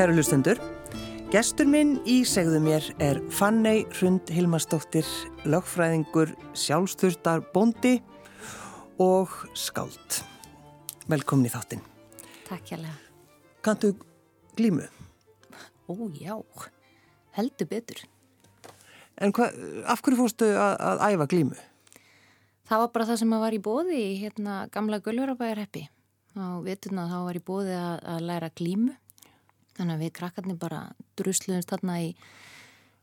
[0.00, 0.56] Kæru hlustendur,
[1.28, 5.04] gestur minn í segðu mér er Fannei Hrund Hilmarsdóttir,
[5.44, 7.98] lögfræðingur, sjálfsturtar, bondi
[8.96, 10.22] og skáld.
[11.04, 11.82] Velkomin í þáttinn.
[12.46, 12.94] Takk hjálpa.
[13.60, 13.90] Kantu
[14.56, 14.86] glímu?
[15.84, 16.32] Ó já,
[17.36, 18.00] heldur betur.
[19.20, 19.50] En hva,
[19.84, 21.60] af hverju fórstu að, að æfa glímu?
[22.72, 25.84] Það var bara það sem að var í bóði í hérna gamla Gullverabæjarheppi.
[26.40, 28.96] Á vituna þá var í bóði að, að læra glímu.
[29.80, 30.80] Þannig að við krakkarnir bara
[31.16, 32.08] drusluðumst þarna í,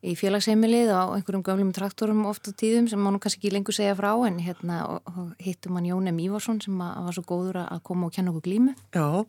[0.06, 3.74] í félagsheimilið á einhverjum gamlum traktorum oft á tíðum sem má nú kannski ekki lengur
[3.74, 4.84] segja frá en hérna
[5.42, 6.20] hittum hann Jón M.
[6.22, 8.76] Ívarsson sem að, að var svo góður að koma og kenna okkur glímu.
[8.94, 9.26] Já.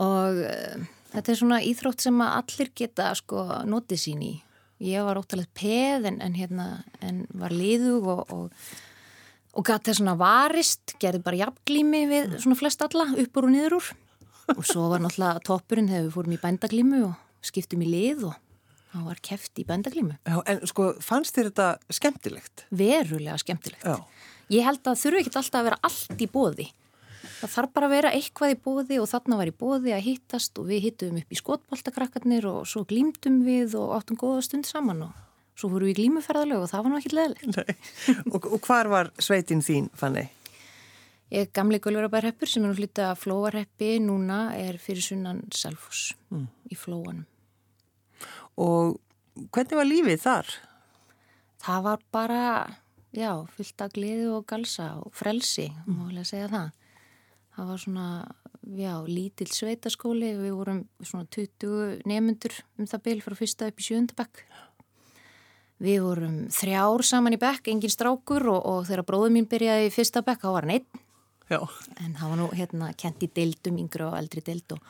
[0.00, 4.36] Og uh, þetta er svona íþrótt sem að allir geta sko notið sín í.
[4.86, 6.68] Ég var óttalega peð en, en, hérna,
[7.04, 8.70] en var liðug og, og,
[9.58, 13.80] og gæti það svona varist, gerði bara jafnglými við svona flest alla, uppur og niður
[13.80, 13.90] úr.
[14.56, 18.34] Og svo var náttúrulega toppurinn þegar við fórum í bændaglímu og skiptum í lið og
[18.90, 20.18] það var keft í bændaglímu.
[20.26, 22.66] Já, en sko fannst þér þetta skemmtilegt?
[22.74, 23.86] Verulega skemmtilegt.
[23.86, 24.28] Já.
[24.50, 26.68] Ég held að þurfu ekki alltaf að vera allt í bóði.
[27.40, 30.58] Það þarf bara að vera eitthvað í bóði og þarna var í bóði að hittast
[30.60, 35.06] og við hittum upp í skotboltakrakkarnir og svo glýmdum við og áttum góða stund saman
[35.06, 35.26] og
[35.60, 38.28] svo fórum við í glýmuferðalög og það var náttúrulega ekki leðilegt.
[38.34, 40.26] og, og hvar var sveitin þín, Fanni?
[41.30, 46.08] Ég er gamli Gulverabærheppur sem er nú hluta að Flóarheppi núna er fyrir sunnan Selfos
[46.34, 46.46] mm.
[46.74, 47.22] í Flóanum.
[48.58, 48.96] Og
[49.54, 50.48] hvernig var lífið þar?
[51.62, 52.44] Það var bara,
[53.14, 56.00] já, fullt af gleðu og galsa og frelsi, mm.
[56.00, 56.72] má að segja það.
[57.54, 58.06] Það var svona,
[58.80, 63.86] já, lítill sveitaskóli, við vorum svona 20 nefnundur um það byl frá fyrsta upp í
[63.86, 64.42] sjöndabæk.
[65.80, 69.94] Við vorum þrjár saman í bekk, engin strákur og, og þegar bróðum mín byrjaði í
[69.94, 71.06] fyrsta bekk, þá var hann einn.
[71.50, 71.58] Já.
[71.98, 74.84] En það var nú hérna kent í deildum, yngri og eldri deild og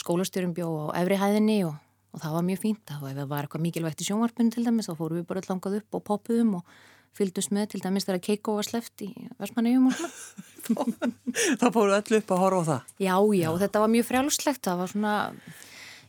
[0.00, 1.76] skólastjórum bjó á efri hæðinni og,
[2.16, 2.84] og það var mjög fínt.
[2.88, 5.44] Það var, ef það var eitthvað mikilvægt í sjónvarpunum til dæmis, þá fórum við bara
[5.50, 6.76] langað upp og poppuðum og
[7.16, 9.10] fylgdust með til dæmis þegar Keiko var sleft í
[9.40, 11.12] Vestmannegjum og svona.
[11.60, 12.90] þá fóru allir upp að horfa á það?
[13.04, 14.64] Já, já, þetta var mjög frjálslegt.
[14.64, 15.14] Það var svona,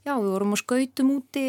[0.08, 1.46] já, við vorum á skautum úti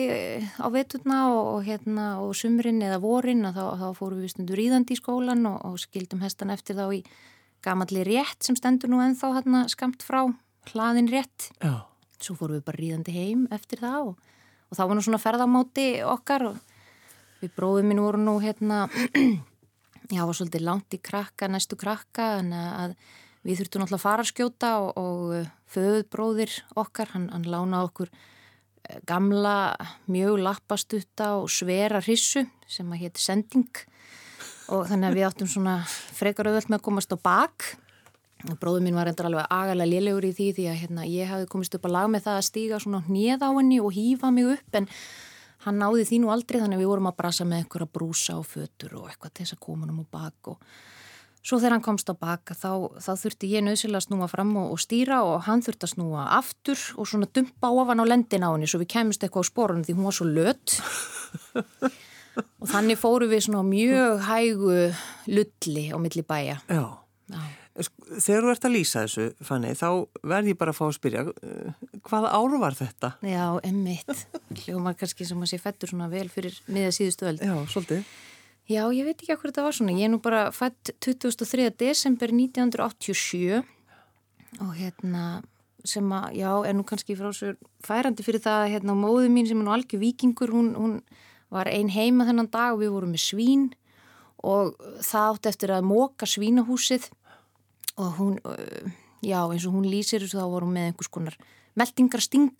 [0.58, 4.94] á veturna og, og hérna og sumrin eða vorin þá, þá fórum við stundur íðandi
[4.94, 7.02] í skólan og, og skildum hestan eftir þá í
[7.64, 10.24] gamalli rétt sem stendur nú ennþá hérna skamt frá
[10.72, 11.50] hlaðin rétt.
[11.62, 11.84] Já.
[12.18, 14.32] Svo fórum við bara ríðandi heim eftir það og,
[14.68, 16.58] og þá var nú svona ferðamáti okkar og
[17.42, 18.88] við bróðum minn voru nú hérna,
[20.14, 22.96] já, var svolítið langt í krakka, næstu krakka, en að
[23.46, 28.12] við þurftum alltaf að fara að skjóta og, og föðbróðir okkar, hann, hann lánaði okkur
[29.08, 29.76] gamla,
[30.08, 33.84] mjög lappastutta og svera hrissu sem að hétti sending
[34.68, 37.70] og þannig að við áttum svona frekar auðvöld með að komast á bak.
[38.48, 41.48] Og bróður mín var endur alveg agalega liðlegur í því því að hérna, ég hafi
[41.50, 44.52] komist upp að lag með það að stíga svona hnið á henni og hýfa mig
[44.52, 44.86] upp en
[45.64, 48.46] hann náði því nú aldrei þannig að við vorum að brasa með einhverja brúsa og
[48.46, 50.62] fötur og eitthvað til þess að koma hann á bak og
[51.42, 52.70] svo þegar hann komst á baka þá,
[53.02, 56.26] þá þurfti ég nöðsilega að snúa fram og, og stýra og hann þurfti að snúa
[56.38, 59.86] aftur og svona dumpa ofan á lendin á henni svo við kemist eitthvað á sporunum
[59.86, 60.78] því hún var svo lött
[62.62, 64.74] og þannig fóru við svona mjög hægu
[65.30, 66.58] lulli á milli bæja.
[66.68, 66.84] Já.
[67.28, 67.40] Já.
[67.78, 69.88] Þegar þú ert að lýsa þessu, Fanni, þá
[70.26, 71.22] verð ég bara að fá að spyrja,
[72.08, 73.12] hvaða áru var þetta?
[73.22, 74.24] Já, emmitt.
[74.64, 77.36] Hljómar kannski sem að sé fættur svona vel fyrir miða síðustu öll.
[77.38, 78.08] Já, svolítið.
[78.68, 79.94] Já, ég veit ekki hvað þetta var svona.
[79.96, 81.70] Ég er nú bara fætt 23.
[81.78, 83.62] desember 1987
[84.58, 85.28] og hérna
[85.86, 87.54] sem að, já, er nú kannski frá svo
[87.86, 90.98] færandi fyrir það að hérna móðu mín sem er nú algjör vikingur, hún, hún
[91.54, 93.68] var ein heima þennan dag og við vorum með svín
[94.44, 97.08] og það átti eftir að móka svínahúsið
[97.98, 98.34] og hún,
[99.24, 101.38] já eins og hún lýsir þá vorum með einhvers konar
[101.78, 102.52] meldingarsting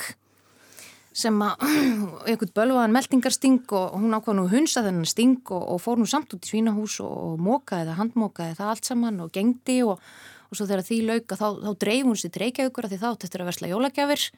[1.19, 1.63] sem að
[2.31, 6.35] einhvern bölvaðan meldingarsting og hún ákvað nú hunsa þennan sting og, og fór nú samt
[6.35, 10.03] út í svínahús og, og mókaði það, handmókaði það allt saman og gengdi og,
[10.49, 13.45] og svo þegar því lauka þá, þá dreif hún sér dreikjaukur því þá þetta er
[13.45, 14.29] að versla jólagjafir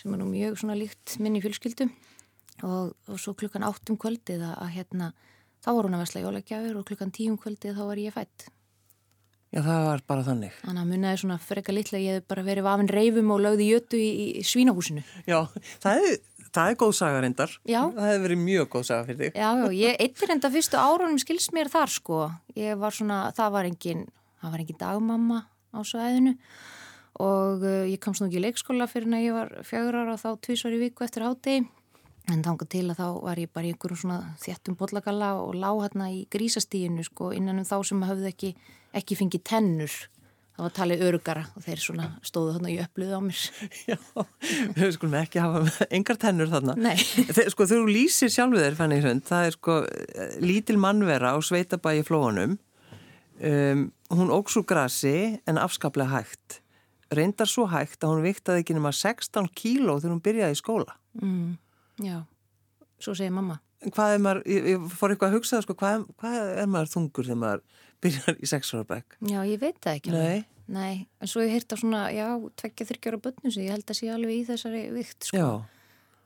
[0.00, 1.88] sem er nú mjög svona líkt minni fjölskyldu
[2.62, 5.12] og svo klukkan áttum kvöldið að, að hérna
[5.62, 8.50] þá voru hún að versla jólagjafir og klukkan tíum kvöldið þá var ég fætt
[9.52, 10.52] Já, það var bara þannig.
[10.62, 13.98] Þannig að munnaði svona freka litla, ég hef bara verið vafinn reifum og lögði jötu
[14.00, 14.06] í,
[14.40, 15.02] í svínahúsinu.
[15.28, 15.42] Já,
[15.82, 16.14] það er,
[16.48, 17.52] það er góð saga reyndar.
[17.68, 17.80] Já.
[17.92, 19.36] Það hefur verið mjög góð saga fyrir þig.
[19.36, 22.22] Já, já, ég eittir enda fyrstu árunum skils mér þar sko.
[22.56, 24.02] Ég var svona, það var engin,
[24.40, 26.34] það var engin dagmamma á sveðinu
[27.20, 30.16] og uh, ég komst nú ekki í leikskóla fyrir en að ég var fjögur ára
[30.16, 31.66] og þá tvísvar í viku eftir hátegi.
[32.30, 35.80] En þángu til að þá var ég bara í einhverjum svona þjættum bollagalla og lág
[35.82, 38.50] hérna í grísastíinu sko innan um þá sem hafði ekki,
[38.94, 39.96] ekki fengið tennur
[40.52, 43.44] það var talið örugara og þeir svona stóðu þarna í öfluðu á mér.
[43.90, 43.96] Já,
[44.76, 46.76] við skulum ekki hafa engar tennur þarna.
[46.76, 46.96] Nei.
[47.36, 49.78] Þeir, sko, þú lýsir sjálfuð þér, Fanny Hrund, það er sko
[50.44, 52.58] lítil mannvera á sveitabægi flóanum.
[53.42, 55.16] Um, hún óks úr grasi
[55.48, 56.60] en afskaplega hægt.
[57.12, 60.98] Reyndar svo hægt að hún viktaði ekki nema 16 kíló þegar hún byrjaði í skóla.
[61.18, 61.56] Mm,
[62.00, 62.22] já,
[63.02, 63.58] svo segir mamma.
[63.82, 66.90] Hvað er maður, ég, ég fór eitthvað að hugsa það, sko, hvað, hvað er maður
[66.92, 67.62] þungur þegar maður
[68.04, 69.16] byrjar í sexuarbæk?
[69.26, 70.14] Já, ég veit það ekki.
[70.14, 70.48] Nei.
[70.72, 72.26] Nei, en svo ég hýrt á svona, já,
[72.62, 75.40] tveggja þryggjára bönnu sem ég held að sé alveg í þessari vikt, sko.
[75.40, 75.48] Já.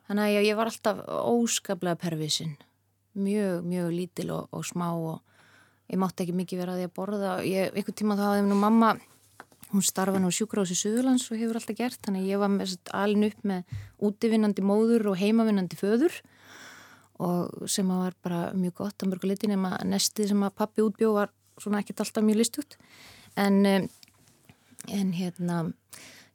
[0.07, 2.53] Þannig að ég, ég var alltaf óskaplega pervisinn,
[3.17, 5.25] mjög, mjög lítil og, og smá og
[5.91, 7.33] ég mátti ekki mikið vera að því að borða.
[7.49, 8.93] Ég, einhvern tíma þá hafði nú mamma,
[9.73, 13.47] hún starfa nú sjúkrási Suðurlands og hefur alltaf gert, þannig að ég var alin upp
[13.47, 13.79] með
[14.09, 16.21] útivinnandi móður og heimavinnandi föður
[17.23, 21.33] og sem var bara mjög gott á mörguleitin en nestið sem að pappi útbjó var
[21.61, 22.77] svona ekkert alltaf mjög listut.
[23.37, 25.63] En, en hérna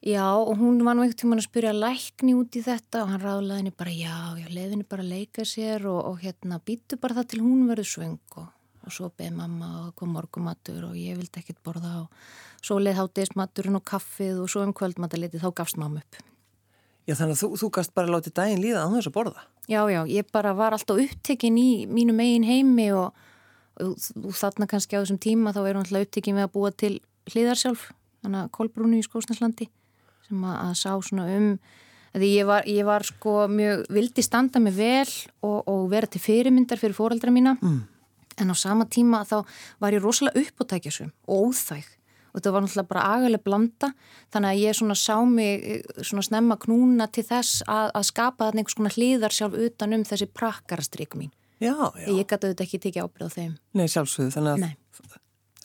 [0.02, 3.22] já og hún var nú einhvern tíman að spyrja lækni út í þetta og hann
[3.22, 7.20] ráðlaði henni bara já, já, leiðinni bara að leika sér og, og hérna býtu bara
[7.20, 8.50] það til hún verður svöng og,
[8.86, 13.00] og svo beði mamma og kom morgumatur og ég vildi ekkert borða og svo leið
[13.00, 16.22] hátegismaturinn og kaffið og svo um kvöldmataliti þá gafst mamma upp.
[17.10, 19.46] Já þannig að þú, þú gast bara látið daginn líða á þess að borða?
[19.70, 23.18] Já, já, ég bara var alltaf upptekinn í mínu megin heimi og,
[23.82, 26.72] og, og þarna kannski á þessum tíma þá er hún alltaf upptekinn með að búa
[26.74, 26.94] til
[27.32, 27.88] hliðarsjálf,
[28.22, 29.70] þannig að Kolbrúnu í Skósnarslandi
[30.28, 31.50] sem að, að sá svona um,
[32.14, 35.08] því ég var, ég var sko mjög, vildi standa mig vel
[35.46, 37.80] og, og vera til fyrirmyndar fyrir fóreldra mína, mm.
[38.40, 39.42] En á sama tíma þá
[39.82, 41.90] var ég rosalega uppóttækjasum og óþæg
[42.32, 43.92] og þetta var náttúrulega bara agaleg blanda
[44.32, 48.64] þannig að ég svona sá mig svona snemma knúna til þess að, að skapa þarna
[48.64, 51.34] einhvers konar hlýðar sjálf utan um þessi prakkarastryk mín.
[51.62, 52.08] Já, já.
[52.08, 53.52] Ég gæti auðvitað ekki tekið ábyrð á þeim.
[53.78, 55.18] Nei, sjálfsögðu, þannig að Nei.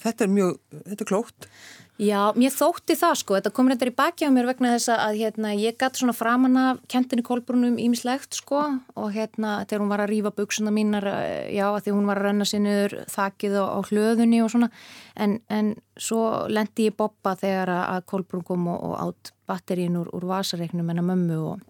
[0.02, 1.48] þetta er mjög, þetta er klókt.
[1.96, 5.14] Já, mér þótti það sko, þetta kom reyndar í baki á mér vegna þess að
[5.16, 8.58] hérna, ég gæti svona framann af kentinni Kolbrunum ímislegt sko.
[9.00, 11.06] Og hérna þegar hún var að rýfa buksuna mínar,
[11.48, 14.68] já, að því hún var að renna sinniður þakkið á, á hlöðunni og svona,
[15.16, 16.20] en, en svo
[16.52, 21.00] lendi ég boppa þegar að Kolbrun kom og, og átt batterín úr, úr vasareiknum en
[21.00, 21.64] að mömmu og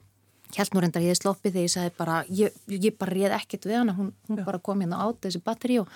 [0.56, 3.78] held nú reyndar ég sloppi þegar ég sagði bara, ég, ég bara réð ekkert við
[3.84, 5.90] hana, hún, hún bara kom hérna átt þessi batteri og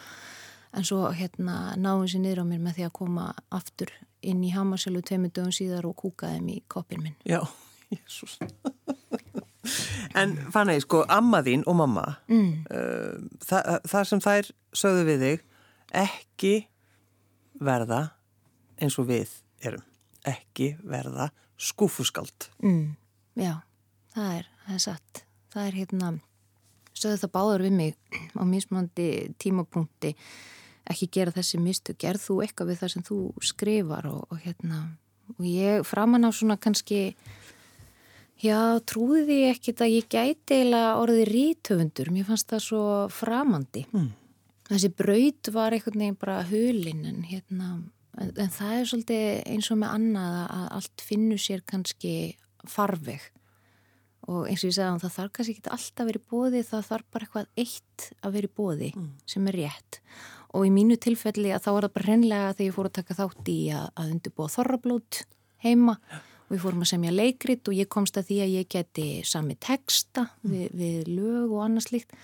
[0.76, 4.52] en svo hérna náðum sér niður á mér með því að koma aftur inn í
[4.54, 7.16] Hamarselu tveimur dögum síðar og kúkaði þeim í koppin minn.
[7.26, 7.40] Já,
[7.90, 8.36] jésús.
[10.20, 12.50] en fann ég, sko, amma þín og mamma, mm.
[12.70, 14.50] uh, það, það sem þær
[14.82, 15.44] sögðu við þig,
[16.04, 16.54] ekki
[17.60, 18.02] verða
[18.80, 19.34] eins og við
[19.64, 19.84] erum,
[20.28, 21.30] ekki verða
[21.60, 22.50] skúfuskald.
[22.64, 22.94] Mm.
[23.40, 23.58] Já,
[24.14, 25.24] það er, það er satt.
[25.50, 26.14] Það er hérna,
[26.94, 29.10] sögðu það báður við mig á mismandi
[29.42, 30.14] tímapunkti
[30.90, 33.20] ekki gera þessi mistu, gerð þú eitthvað við það sem þú
[33.50, 34.82] skrifar og, og hérna
[35.36, 37.14] og ég framan á svona kannski
[38.40, 43.86] já, trúði því ekkit að ég gæti eila orðið rítöfundur, mér fannst það svo framandi.
[43.92, 44.10] Mm.
[44.70, 47.72] þessi braut var einhvern veginn bara hulinn en hérna,
[48.16, 52.14] en, en það er svolítið eins og með annað að allt finnur sér kannski
[52.68, 53.22] farveg.
[54.30, 57.06] Og eins og ég segði að það þarf kannski ekki alltaf í bóði, það þarf
[57.10, 59.08] bara eitthvað eitt að vera í bóði mm.
[59.32, 60.00] sem er rétt.
[60.00, 63.16] og í mínu tilfelli að þá var það bara hreinlega þegar ég fór að taka
[63.20, 65.22] þátt í að, að undirbúa þorrablót
[65.64, 65.96] heima.
[66.48, 69.54] Og við fórum að semja leikrit og ég komst að því að ég geti sami
[69.62, 70.50] texta mm.
[70.50, 72.16] við, við lög og annað slíkt.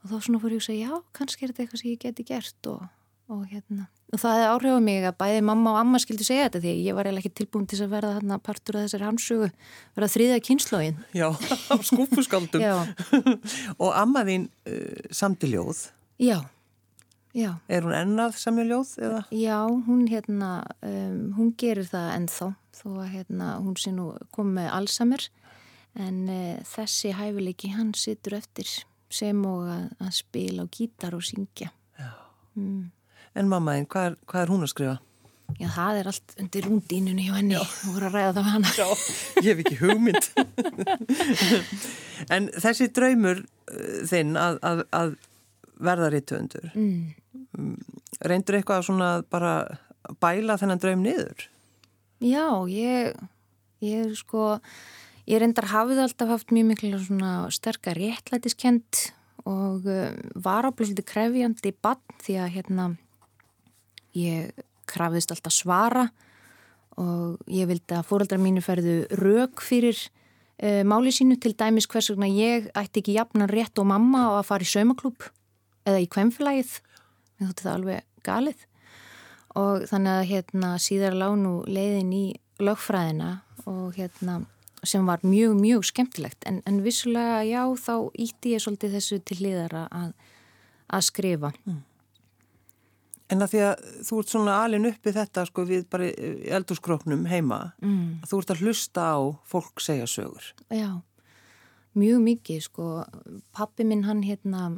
[0.00, 2.26] Og þá svona fór ég að segja já, kannski er þetta eitthvað sem ég geti
[2.30, 2.82] gert og,
[3.34, 3.88] og hérna.
[4.08, 6.96] Og það hefði áhrifað mig að bæði mamma og amma skildi segja þetta því ég
[6.96, 9.48] var eiginlega ekki tilbúin til að verða þarna partur af þessari hansögu,
[9.98, 11.26] verða þriða kynnslógin Já,
[11.74, 12.64] á skúfuskaldum
[13.84, 15.90] og amma þín uh, samtiljóð
[16.24, 16.38] Já
[17.38, 17.52] Já.
[17.70, 18.92] Er hún ennað samjáljóð?
[19.06, 19.22] Eða?
[19.30, 20.50] Já, hún, hérna,
[20.82, 25.28] um, hún gerir það ennþá þó að hérna, hún sé nú komið allsamir
[25.98, 28.70] en uh, þessi hæfileiki hann situr eftir
[29.12, 31.70] sem og að, að spila á gítar og syngja.
[32.58, 32.88] Mm.
[33.38, 34.96] En mamma einn, hvað, hvað er hún að skrifa?
[35.56, 38.72] Já, það er allt undir rúndínunni hjá henni og voru að ræða það með hana.
[38.76, 38.88] Já,
[39.38, 40.28] ég hef ekki hugmynd.
[42.34, 45.16] en þessi draumur uh, þinn að, að, að
[45.78, 46.98] verða rítuundur mm.
[48.24, 49.54] Reyndur eitthvað svona bara
[50.22, 51.48] bæla þennan draum niður?
[52.24, 53.18] Já, ég
[53.84, 54.58] ég sko
[55.28, 59.12] ég reyndar hafið alltaf haft mjög miklu svona sterkar réttlætiskend
[59.48, 62.88] og uh, var áblíðslega krefjandi bann því að hérna
[64.18, 66.08] ég krafðist alltaf svara
[66.98, 69.98] og ég vildi að fóröldra mínu ferðu rauk fyrir
[70.62, 74.40] uh, máli sínu til dæmis hvers vegna ég ætti ekki jafnan rétt og mamma á
[74.40, 75.28] að fara í saumaklúb
[75.88, 76.72] eða í kvemflægið,
[77.38, 78.66] mér þótti það alveg galið
[79.58, 82.24] og þannig að hérna síðar lánu leiðin í
[82.62, 83.32] lögfræðina
[83.68, 84.42] og hérna
[84.86, 89.38] sem var mjög, mjög skemmtilegt en, en vissulega já þá ítti ég svolítið þessu til
[89.42, 90.12] liðara að,
[90.94, 91.52] að skrifa.
[91.66, 91.80] Mm.
[93.28, 96.06] En að því að þú ert svona alin uppi þetta sko við bara
[96.58, 98.22] eldurskróknum heima, mm.
[98.22, 99.18] að þú ert að hlusta á
[99.50, 100.46] fólk segja sögur.
[100.72, 101.02] Já,
[101.98, 102.86] mjög mikið sko.
[103.56, 104.70] Pappi minn hann hérna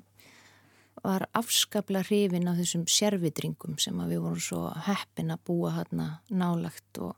[1.04, 7.00] var afskaplega hrifin af þessum sérvitringum sem við vorum svo heppin að búa hérna nálagt
[7.02, 7.14] og,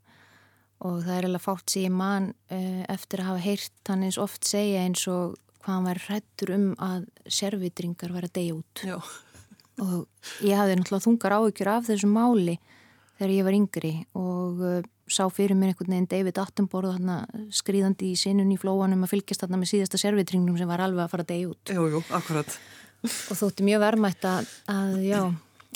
[0.85, 4.21] og það er alveg fátt sem ég man uh, eftir að hafa heyrt hann eins
[4.23, 8.85] oft segja eins og hvað hann var hrættur um að sérvitringar var að deyja út.
[8.87, 8.99] Já.
[9.83, 12.59] og ég hafði náttúrulega þungar áhyggjur af þessu máli
[13.19, 16.99] þegar ég var yngri og uh, sá fyrir mér einhvern veginn David Attenborough
[17.53, 21.13] skrýðandi í sinun í flóanum að fylgjast þarna með síðasta sérvitringnum sem var alveg að
[21.13, 21.73] fara að deyja út.
[21.75, 22.57] Jú, jú, akkurat
[23.03, 25.21] og þótti mjög verðmætt að, að, já,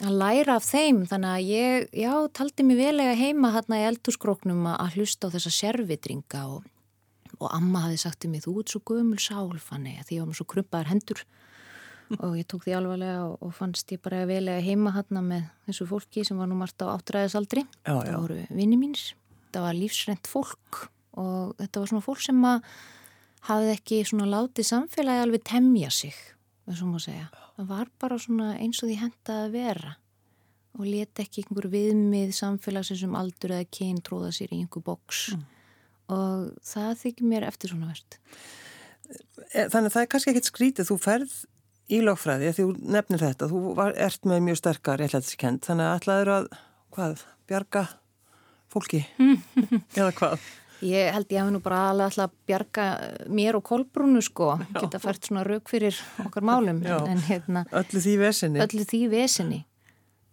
[0.07, 1.03] að læra af þeim.
[1.11, 5.55] Þannig að ég, já, taldi mér velega heima hérna í eldurskróknum að hlusta á þessa
[5.57, 6.69] sérvitringa og,
[7.41, 10.41] og amma hafi sagt til mig, þú ert svo gömul sálfanni því ég var með
[10.41, 11.25] svo krumpaðar hendur.
[12.21, 15.89] Og ég tók því alvarlega og, og fannst ég bara velega heima hérna með þessu
[15.91, 17.65] fólki sem var nú margt á áttræðisaldri.
[17.83, 19.09] Það voru vinni mínir,
[19.51, 20.85] það var lífsrent fólk
[21.19, 22.71] og þetta var svona fólk sem að
[23.49, 26.15] hafið ekki svona látið samfélagi alveg temja sig
[26.67, 27.29] eins og maður segja.
[27.57, 29.97] Það var bara svona eins og því hendaði að vera
[30.77, 35.23] og leti ekki einhver viðmið samfélagsins um aldur eða kyn tróða sér í einhver boks
[35.33, 35.45] mm.
[36.13, 38.19] og það þykir mér eftir svona verðt.
[39.55, 41.37] E, þannig að það er kannski ekkert skrítið, þú ferð
[41.87, 45.99] í lagfræði því þú nefnir þetta, þú var, ert með mjög sterkar réttlætiskend, þannig að
[46.01, 46.49] ætlaður að,
[46.97, 47.85] hvað, bjarga
[48.73, 49.05] fólki
[49.99, 50.49] eða hvað?
[50.85, 52.85] Ég held ég hafi nú bara alveg alltaf bjarga
[53.33, 54.83] mér og Kolbrúnu sko, Já.
[54.83, 56.83] geta fært svona rauk fyrir okkar málum.
[56.85, 58.61] En, hérna, öllu því vesinni.
[58.61, 59.63] Öllu því vesinni.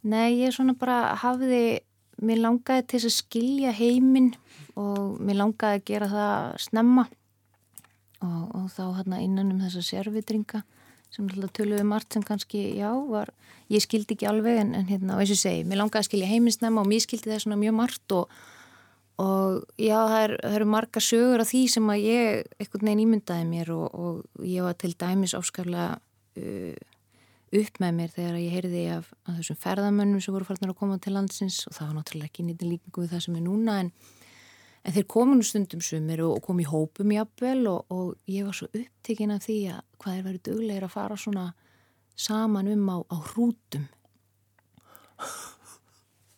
[0.04, 1.80] Nei, ég svona bara hafiði,
[2.24, 4.34] mér langaði til að skilja heiminn
[4.76, 7.06] og mér langaði að gera það snemma
[8.24, 10.64] og, og þá hérna innan um þessa sérvitringa
[11.14, 13.30] sem alltaf töluði margt sem kannski, já, var,
[13.72, 16.30] ég skildi ekki alveg en, en hérna, og eins og segi, mér langaði að skilja
[16.32, 18.34] heiminn snemma og mér skildi það svona mjög margt og
[19.22, 23.46] og já, það, er, eru marga sögur af því sem að ég einhvern veginn ímyndaði
[23.46, 26.00] mér og, og ég var til dæmis áskaflega
[26.42, 26.90] uh,
[27.54, 30.98] upp með mér þegar ég heyrði af, af þessum ferðamönnum sem voru farnar að koma
[31.02, 33.92] til landsins og það var náttúrulega ekki nýttin líkingu við það sem er núna en,
[34.82, 38.58] en þeir kominu stundum sumir og, og kom í hópum jafnvel og, og ég var
[38.58, 41.52] svo upptekinn af því að hvað er verið duglegir að fara svona
[42.18, 43.86] saman um á, á hrútum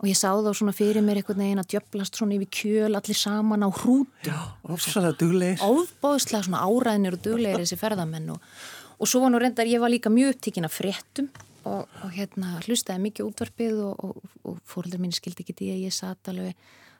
[0.05, 3.17] og ég sá þá svona fyrir mér einhvern veginn að djöblast svona yfir kjöl allir
[3.17, 4.33] saman á hrútu
[4.69, 5.63] ofsalega duglegir.
[5.65, 8.51] Óbáðslega svona áræðinir og duglegir þessi ferðamenn og,
[8.99, 11.31] og svo var nú reyndar, ég var líka mjög upptíkin af fréttum
[11.65, 15.97] og, og hérna hlustaði mikið útvarpið og, og fóröldur mín skildi ekki því að ég
[15.97, 16.53] satt alveg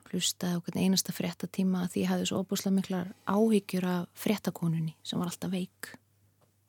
[0.10, 5.30] hlustaði okkur einasta fréttatíma því ég hafði svo óbúslega miklar áhyggjur af fréttakonunni sem var
[5.30, 5.94] alltaf veik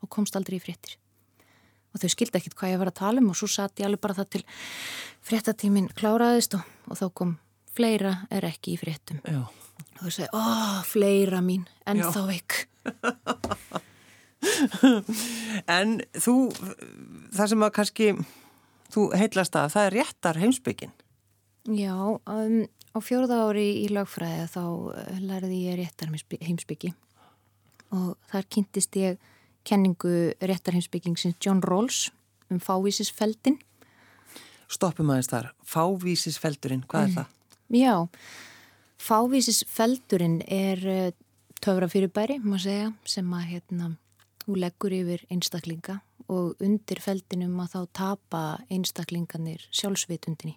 [0.05, 0.99] og komst aldrei í fréttir
[1.97, 4.03] og þau skildi ekkit hvað ég var að tala um og svo satt ég alveg
[4.05, 4.45] bara það til
[5.27, 7.37] fréttatímin kláraðist og, og þá kom
[7.77, 9.43] fleira er ekki í fréttum Já.
[9.49, 10.43] og þau segi, ó,
[10.87, 12.11] fleira mín en Já.
[12.13, 12.59] þá ekki
[15.67, 16.35] En þú
[17.35, 18.07] það sem að kannski
[18.95, 20.93] þú heitlast að það er réttar heimsbyggin
[21.67, 22.61] Já, um,
[22.95, 24.63] á fjörða ári í lagfræði þá
[24.95, 26.93] eh, lærði ég réttar heimsbyggi
[27.97, 29.19] og þar kynntist ég
[29.67, 32.11] kenningu réttarheimsbyggingsins John Rawls
[32.51, 33.59] um fávísisfeldin.
[34.71, 35.53] Stoppum aðeins þar.
[35.67, 37.11] Fávísisfeldurinn, hvað mm.
[37.11, 37.33] er það?
[37.77, 37.95] Já,
[39.03, 41.15] fávísisfeldurinn er eh,
[41.63, 43.91] töfra fyrirbæri, maður segja, sem að hérna,
[44.47, 46.01] hún leggur yfir einstaklinga
[46.33, 48.43] og undir feldinum að þá tapa
[48.73, 50.57] einstaklinganir sjálfsvitundinni.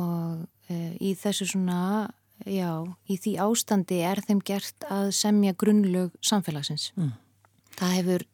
[0.00, 2.08] Og e, í þessu svona,
[2.44, 2.70] já,
[3.08, 6.90] í því ástandi er þeim gert að semja grunnlög samfélagsins.
[6.96, 7.14] Mm.
[7.76, 8.26] Það hefur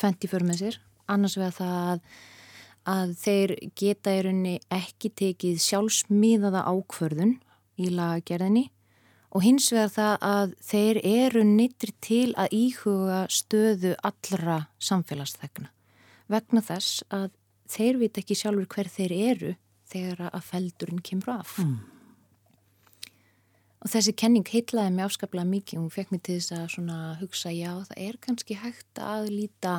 [0.00, 0.80] 20 för með sér,
[1.10, 2.02] annars vegar það
[2.90, 7.34] að, þeir geta í rauninni ekki tekið sjálfsmíðaða ákvörðun
[7.80, 8.66] í lagagerðinni
[9.30, 15.70] og hins vegar það að þeir eru nýttir til að íhuga stöðu allra samfélagsþegna
[16.30, 17.30] vegna þess að
[17.70, 19.54] þeir veit ekki sjálfur hver þeir eru
[19.90, 21.56] þegar að feldurinn kemur af.
[21.58, 21.78] Mm.
[23.80, 27.52] Og þessi kenning heitlaði mig afskaplega mikið og hún fekk mér til þess að hugsa
[27.54, 29.74] já það er kannski hægt að líta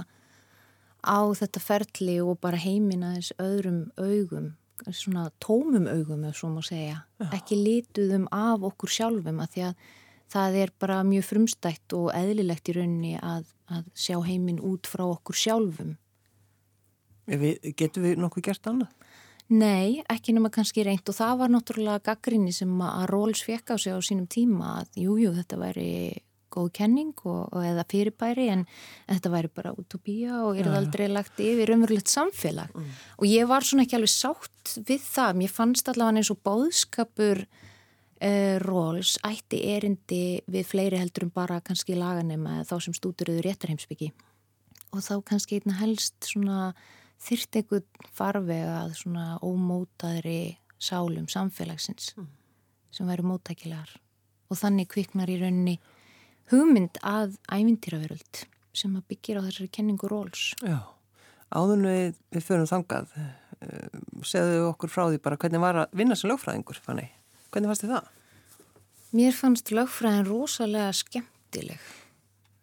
[1.06, 4.52] á þetta ferli og bara heimina þess öðrum augum,
[4.90, 7.28] svona tómum augum ef svo má segja, já.
[7.30, 9.90] ekki lítuðum af okkur sjálfum að því að
[10.32, 15.04] það er bara mjög frumstætt og eðlilegt í rauninni að, að sjá heiminn út frá
[15.10, 15.98] okkur sjálfum.
[17.30, 19.11] Við, getur við nokkuð gert annað?
[19.52, 23.76] Nei, ekki nema kannski reynd og það var náttúrulega gaggrinni sem að Róls fekk á
[23.76, 25.90] sig á sínum tíma að jújú jú, þetta væri
[26.52, 28.64] góð kenning og, og eða fyrirbæri en
[29.08, 32.72] þetta væri bara utopía og er það aldrei lagt yfir umverulegt samfélag.
[32.76, 32.94] Mm.
[33.18, 37.44] og ég var svona ekki alveg sátt við það, mér fannst allavega eins og bóðskapur
[37.46, 44.12] uh, Róls ætti erindi við fleiri heldur um bara kannski laganema þá sem stúduruður réttarheimsbyggi
[44.92, 46.74] og þá kannski einna helst svona
[47.22, 52.30] þyrrt einhvern farvegað svona ómótaðri sálum samfélagsins mm.
[52.96, 53.94] sem væri móttækilegar
[54.52, 55.76] og þannig kviknar í raunni
[56.52, 60.52] hugmynd að ævintýraveröld sem að byggja á þessari kenningu róls.
[60.64, 60.80] Já,
[61.54, 66.18] áðun við, við förum þangað eh, segðu okkur frá því bara hvernig var að vinna
[66.20, 67.12] sem lögfræðingur, fannig.
[67.52, 68.12] Hvernig fannst þið það?
[69.12, 71.90] Mér fannst lögfræðin rosalega skemmtileg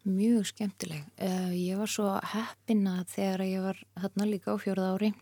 [0.07, 1.07] mjög skemmtileg.
[1.21, 5.13] Uh, ég var svo heppina þegar ég var þarna líka á fjörða ári.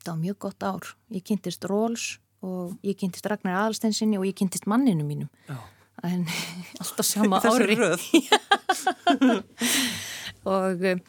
[0.00, 0.90] Það var mjög gott ár.
[1.12, 2.06] Ég kynntist Róls
[2.40, 5.30] og ég kynntist Ragnar Aðalstensinni og ég kynntist manninu mínum.
[5.48, 5.58] Já.
[6.08, 6.24] En
[6.80, 7.76] alltaf sama ári.
[7.76, 8.02] Þessi röð.
[10.56, 11.02] og eh,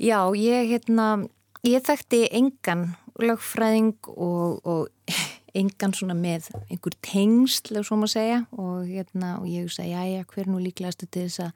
[0.00, 1.08] já, ég hérna,
[1.66, 5.14] ég þekkti engan lögfræðing og, og
[5.54, 10.02] engan svona með einhver tengsl, ef svo maður segja og hérna, og ég sagði, já,
[10.10, 11.52] já, hver nú líklegast til þess að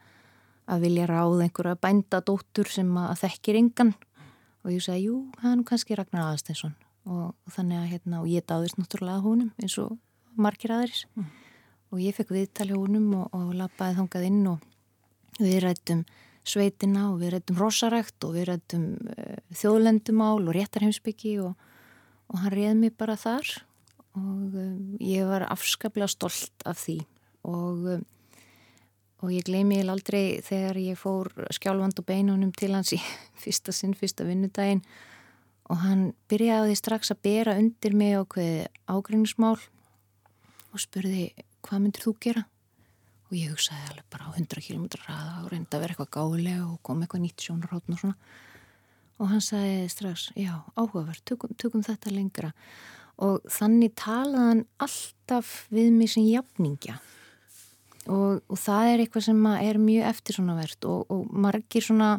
[0.69, 3.95] að vilja ráða einhverja bændadóttur sem að þekkir yngan
[4.65, 6.75] og ég sagði, jú, það er nú kannski Ragnar Aðarsteinsson
[7.09, 9.97] og, og þannig að hérna, og ég dáðist náttúrulega húnum eins og
[10.39, 11.29] margir aðeins mm.
[11.95, 14.67] og ég fekk viðtali húnum og, og lappaði þangað inn og
[15.39, 16.05] við rættum
[16.49, 21.57] sveitina og við rættum rosarækt og við rættum uh, þjóðlendumál og réttarheimsbyggi og,
[22.33, 23.51] og hann réð mér bara þar.
[24.19, 26.99] Og um, ég var afskaplega stolt af því.
[27.49, 28.07] Og um,
[29.19, 33.01] og ég gleymi ég aldrei þegar ég fór skjálfand og beinunum til hans í
[33.43, 34.85] fyrsta sinn, fyrsta vinnudaginn.
[35.69, 41.33] Og hann byrjaði strax að bera undir mig á hverju ágrinnismál og spurði
[41.67, 42.45] hvað myndir þú gera?
[43.29, 46.63] Og ég hugsaði alveg bara á 100 km ræða og reyndi að vera eitthvað gálega
[46.65, 48.17] og kom eitthvað nýtt sjónarhóttn og svona.
[49.19, 52.53] Og hann sagði strax, já, áhugavert, tökum, tökum þetta lengra.
[53.21, 57.01] Og þannig talaði hann alltaf við mig sem jafningja
[58.09, 62.19] og, og það er eitthvað sem er mjög eftirsonavert og, og margir svona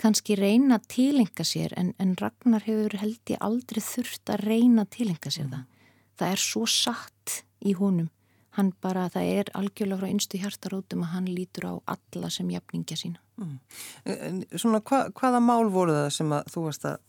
[0.00, 4.84] kannski reyna að tilenga sér en, en Ragnar hefur held ég aldrei þurft að reyna
[4.84, 5.64] að tilenga sér það.
[6.18, 8.10] Það er svo satt í honum.
[8.54, 12.98] Hann bara, það er algjörlega frá einstu hjartarótum að hann lítur á alla sem jafningja
[12.98, 13.18] sína.
[13.40, 14.44] Mm.
[14.54, 17.00] Svona hva, hvaða mál voru það sem að þú varst að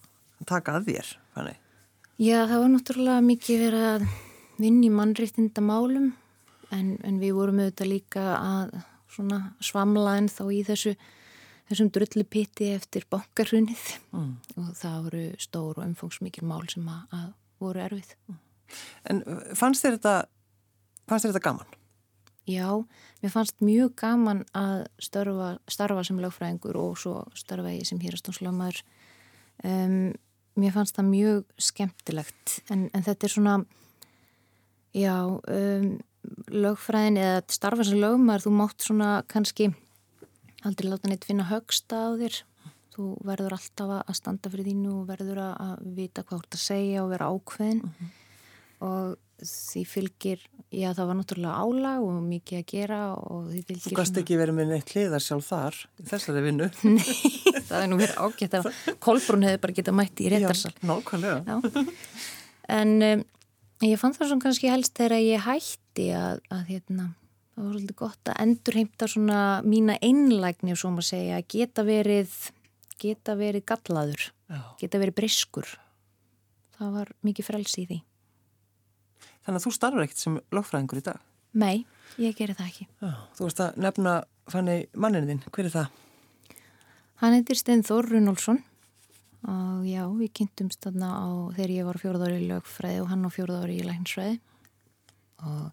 [0.50, 1.12] taka að þér?
[1.36, 1.60] Fannig?
[2.16, 4.08] Já, það var náttúrulega mikið verið að
[4.58, 6.14] vinni mannreitinda málum
[6.74, 8.80] en, en við vorum auðvitað líka að
[9.64, 10.96] svamla en þá í þessu
[11.70, 14.34] þessum drullupitti eftir bankarhunnið mm.
[14.62, 17.32] og það voru stór og umfangsmikil mál sem að, að
[17.64, 18.12] voru erfið.
[18.30, 18.42] Mm.
[19.10, 19.24] En
[19.58, 20.16] fannst þér þetta,
[21.10, 21.74] fannst þér þetta gaman?
[22.46, 22.70] Já,
[23.24, 28.84] mér fannst mjög gaman að starfa, starfa sem lögfræðingur og svo starfa ég sem hýrastónslöfmaður.
[29.66, 30.14] Um,
[30.60, 33.56] mér fannst það mjög skemmtilegt en, en þetta er svona,
[34.94, 35.96] já, um,
[36.52, 39.72] lögfræðin eða starfa sem lögmar þú mátt svona kannski
[40.66, 42.42] aldrei láta neitt finna högsta á þér.
[42.96, 46.64] Þú verður alltaf að standa fyrir þínu og verður að vita hvað þú ert að
[46.64, 47.82] segja og vera ákveðin.
[47.84, 47.94] Mhm.
[48.00, 48.14] -huh.
[48.86, 50.40] og því fylgir
[50.72, 54.38] já það var náttúrulega álag og mikið að gera og því fylgir Þú gæst ekki
[54.40, 56.70] verið með neitt hliðar sjálf þar í þessari vinnu.
[56.84, 60.72] Nei, það er nú verið ágætt að Kolbrún hefði bara getað mætti í réttarsal.
[60.72, 61.88] Já, nákvæmlega
[62.68, 63.24] En um,
[63.84, 65.85] Ég fann það svona kannski helst þegar ég hætti
[66.16, 67.06] að, að hérna,
[67.56, 71.86] það var svolítið gott að endurheimta svona mína einlægni og svo maður segja að geta
[71.88, 72.36] verið,
[73.02, 74.60] geta verið gallaður, Já.
[74.82, 75.72] geta verið briskur.
[76.76, 78.00] Það var mikið frelsi í því.
[79.46, 81.20] Þannig að þú starfur ekkert sem lögfræðingur í dag?
[81.56, 81.86] Nei,
[82.20, 82.88] ég gerir það ekki.
[83.00, 84.16] Já, þú varst að nefna
[84.52, 86.02] fanni manninu þinn, hver er það?
[87.22, 88.60] Hann heitir Steinþór Runolfsson
[89.46, 93.30] og já, við kynntumst þarna á þegar ég var fjóruðári í lögfræði og hann á
[93.32, 94.40] fjóruðári í læknsfræði
[95.44, 95.72] og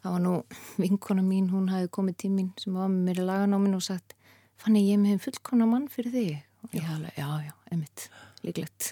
[0.00, 0.34] það var nú
[0.80, 4.16] vinkona mín, hún hafi komið tímin sem var með mér í laganámin og sagt
[4.60, 6.40] fannig ég með þeim fullkona mann fyrir þig.
[6.60, 8.08] Og ég hafði, já, já, emitt
[8.44, 8.90] líklegt.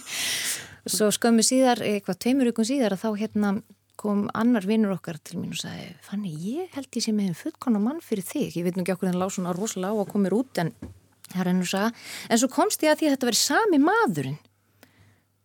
[0.94, 3.52] Svo skömmu síðar, eitthvað tveimur ykkur síðar að þá hérna
[4.00, 7.38] kom annar vinnur okkar til mín og sagði fannig ég held ég sem með þeim
[7.42, 8.56] fullkona mann fyrir þig.
[8.56, 10.72] Ég veit nú ekki okkur en lág svona rosalega á að koma út en
[11.30, 11.92] það er ennú saga,
[12.26, 14.40] en svo komst ég að því að þetta veri sami maðurinn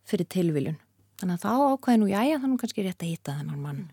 [0.10, 0.80] fyrir tilviljun
[1.20, 3.84] þannig að þá ákvæði nú, jájá, þannig kannski rétt að hitta þennan mann.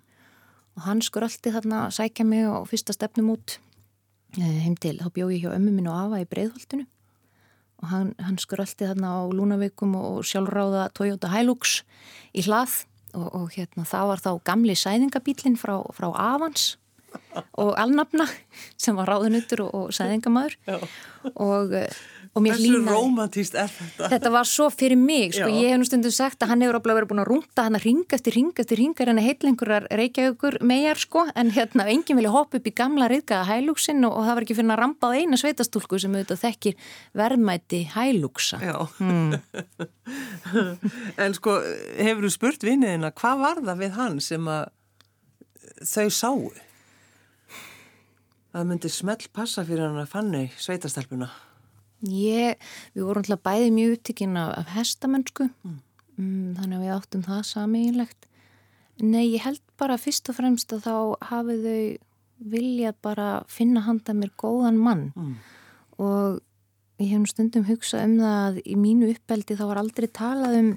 [0.76, 3.58] Og hann alltaf þarna að sækja mig á fyrsta stefnum út
[4.38, 6.87] eh, heim til, þá bjóð ég hjá ömmu minn og afa í breyðholtinu
[7.82, 11.82] og hann, hann skröldi þarna á Lúnavíkum og sjálfráða Toyota Hilux
[12.32, 12.85] í hlað.
[13.12, 16.78] Og, og hérna það var þá gamli sæðingabílinn frá, frá Avans
[17.61, 18.24] og alnafna
[18.80, 20.56] sem var ráðunuttur og, og sæðingamæður
[21.35, 21.74] og
[22.33, 24.09] Þessu romantíst er þetta?
[24.09, 25.57] Þetta var svo fyrir mig, sko, Já.
[25.66, 27.85] ég hef nú stundum sagt að hann hefur áblíð verið búin að rúnda hann að
[27.85, 32.33] ringa eftir ringa eftir ringa en að heitlengurar reykjaugur megar, sko, en hérna enginn vilja
[32.33, 35.16] hoppa upp í gamla riðgaða hælúksin og, og það var ekki fyrir að rampa á
[35.21, 36.88] eina sveitastúlku sem auðvitað þekkir
[37.21, 38.62] verðmæti hælúksa.
[38.64, 39.37] Já, hmm.
[41.27, 41.61] en sko,
[42.01, 44.73] hefur þú spurt vinniðina, hvað var það við hann sem að
[45.85, 46.53] þau sáu?
[48.57, 51.35] Það myndi smelt passa fyrir hann að fannu sveitastelpuna.
[52.02, 52.58] Ég,
[52.96, 55.80] við vorum alltaf bæði mjög upptikinn af, af hestamennsku mm.
[56.18, 58.28] Mm, þannig að við áttum það samílegt
[59.02, 60.96] Nei, ég held bara fyrst og fremst að þá
[61.30, 61.84] hafið þau
[62.52, 65.32] viljað bara finna handa mér góðan mann mm.
[66.02, 66.40] og
[67.02, 70.58] ég hef nú stundum hugsað um það að í mínu uppeldi þá var aldrei talað
[70.58, 70.70] um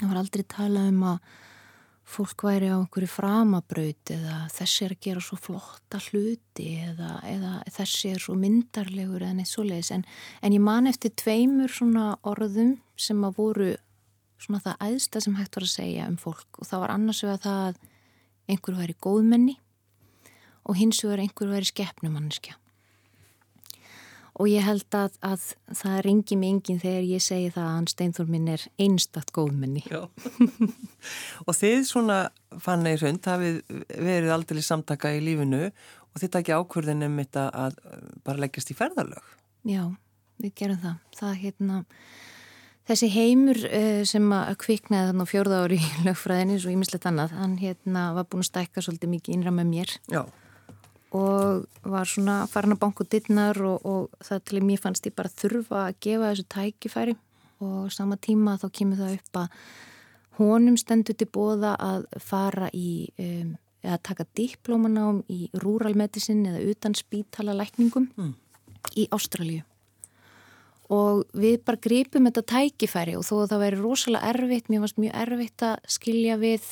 [0.00, 1.38] það var aldrei talað um að
[2.08, 7.52] fólk væri á einhverju framabraut eða þessi er að gera svo flotta hluti eða, eða
[7.72, 10.04] þessi er svo myndarlegur eða neitt svo leiðis en,
[10.42, 13.70] en ég man eftir tveimur svona orðum sem að voru
[14.42, 16.48] svona það æðsta sem hægt var að segja um fólk.
[16.58, 17.82] Og það var annars vegar það að
[18.50, 19.54] einhverju væri góðmenni
[20.66, 22.58] og hins vegar einhverju væri skeppnumanniska
[24.42, 25.42] og ég held að, að
[25.78, 29.84] það ringi mig enginn þegar ég segi það að hann Steinþór minn er einstatt góðmenni.
[31.46, 32.16] og þið svona
[32.62, 33.60] fann eða hrund hafið
[33.92, 37.78] verið aldrei samtaka í lífinu og þið takja ákvörðin um þetta að
[38.26, 39.32] bara leggjast í ferðarlög.
[39.70, 39.86] Já,
[40.42, 41.00] við gerum það.
[41.22, 41.80] Það hérna,
[42.90, 47.58] þessi heimur uh, sem að kviknaði þarna fjórða ári í lögfræðinni svo ímislegt annað, hann
[47.62, 49.98] hérna var búin að stækka svolítið mikið innra með mér.
[50.10, 50.24] Já
[51.12, 55.16] og var svona farin að banka dittnar og, og það til að mér fannst ég
[55.16, 57.16] bara þurfa að gefa þessu tækifæri.
[57.62, 59.58] Og sama tíma þá kemur það upp að
[60.40, 66.72] honum stendur til bóða að fara í um, eða taka diplómanám í rural medicine eða
[66.72, 68.32] utan spítala lækningum mm.
[68.96, 69.62] í Ástralju
[70.92, 75.00] og við bara gripum þetta tækifæri og þó að það væri rosalega erfitt, mér fannst
[75.00, 76.66] mjög erfitt að skilja við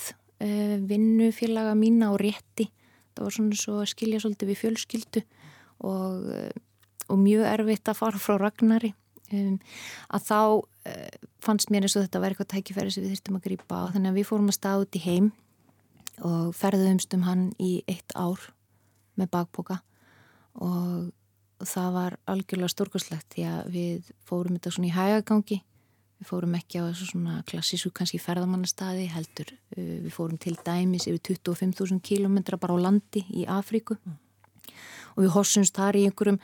[0.45, 2.69] uh, vinnufélaga mína og rétti
[3.15, 5.23] það var svona svo að skilja svolítið við fjölskyldu
[5.89, 6.57] og, eh,
[7.09, 8.95] og mjög erfitt að fara frá Ragnari.
[9.31, 9.61] Um,
[10.11, 10.39] að þá
[10.91, 13.91] uh, fannst mér eins og þetta verið eitthvað tækifæri sem við þurftum að grýpa á.
[13.95, 15.29] Þannig að við fórum að staða út í heim
[16.27, 18.43] og ferðumst um hann í eitt ár
[19.21, 19.79] með bakboka
[20.59, 21.13] og
[21.63, 25.61] það var algjörlega stórkoslegt því að við fórum þetta svona í hægagangi
[26.21, 29.55] Við fórum ekki á þessu svona klassísu kannski ferðamannastadi heldur.
[29.77, 34.19] Uh, við fórum til dæmis yfir 25.000 kílometra bara á landi í Afríku mm.
[35.17, 36.41] og við hossumst þar í einhverjum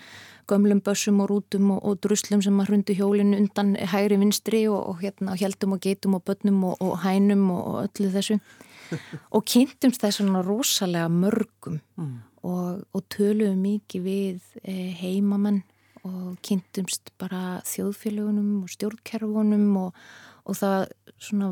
[0.47, 4.81] gömlum bössum og rútum og, og druslum sem að hrundu hjólinu undan hægri vinstri og,
[4.93, 8.39] og hérna heldum og geitum og bönnum og, og hænum og öllu þessu
[9.35, 12.13] og kynntumst það svona rosalega mörgum mm.
[12.47, 15.65] og töluðum mikið við eh, heimamenn
[16.07, 20.01] og kynntumst bara þjóðfélagunum og stjórnkerfunum og,
[20.47, 20.87] og það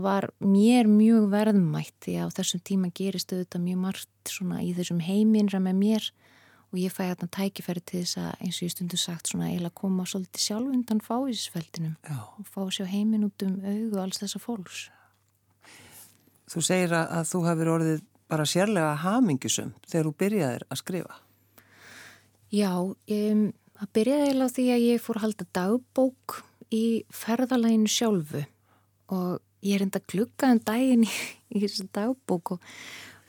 [0.04, 5.02] var mér mjög verðmætt því að á þessum tíma gerist auðvitað mjög margt í þessum
[5.04, 6.10] heiminra með mér
[6.74, 9.78] og ég fæ hérna tækifæri til þess að eins og ég stundu sagt svona eiginlega
[9.78, 14.88] koma svolítið sjálf undan fáisisveldinum og fá sér heimin út um auðu alls þessa fólks.
[16.50, 21.20] Þú segir að þú hefur orðið bara sérlega hamingisum þegar þú byrjaðir að skrifa.
[22.54, 22.70] Já,
[23.10, 26.36] ég um, Það byrjaði eiginlega því að ég fór að halda dagbók
[26.74, 26.84] í
[27.14, 28.44] ferðalæginu sjálfu
[29.14, 31.10] og ég er enda gluggaðan um daginn í,
[31.50, 32.68] í þessu dagbók og,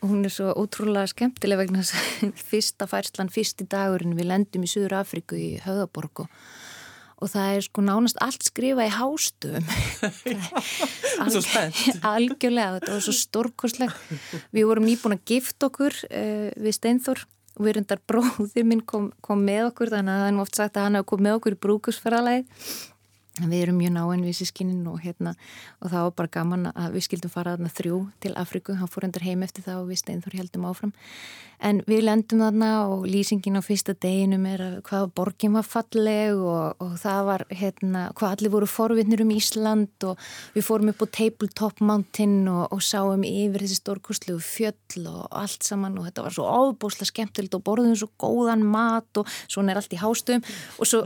[0.03, 4.67] og hún er svo ótrúlega skemmtileg vegna þess að fyrsta færslan, fyrsti dagurinn við lendum
[4.67, 6.39] í Suður Afriku í Höðaborg og,
[7.25, 9.65] og það er sko nánast allt skrifa í hástöfum.
[12.13, 13.97] Algjörlega, þetta var svo stórkoslegt.
[14.53, 19.11] Við vorum nýbúin að gifta okkur uh, við Steinþór og við reyndar bróðið minn kom,
[19.23, 21.61] kom með okkur þannig að er oft sagt að hann hafa komið með okkur í
[21.65, 22.67] brúkusferðalæð
[23.43, 25.33] við erum mjög náinn við sískinnin og hérna
[25.81, 29.07] og það var bara gaman að við skildum fara þarna þrjú til Afriku, hann fór
[29.09, 30.93] endur heim eftir það og við steinþór heldum áfram.
[31.65, 36.35] En við lendum þarna og lýsingin á fyrsta deginum er að hvað borgin var falleg
[36.35, 41.03] og, og það var hérna hvað allir voru forvittnir um Ísland og við fórum upp
[41.03, 46.27] á Tabletop Mountain og, og sáum yfir þessi stórkurslu fjöll og allt saman og þetta
[46.27, 50.43] var svo ábúslega skemmtilegt og borðum svo góðan mat og svona er allt í hástum
[50.79, 51.05] og svo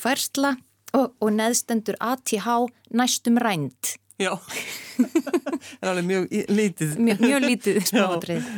[0.00, 0.56] færsla
[0.96, 2.48] og, og neðstendur ATH
[2.90, 6.90] næstum rænt Já, það er alveg mjög lítið.
[7.00, 8.48] Mjög, mjög lítið smáatrið.